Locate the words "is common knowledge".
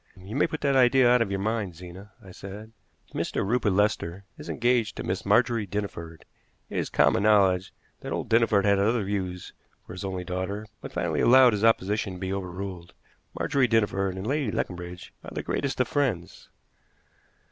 6.79-7.71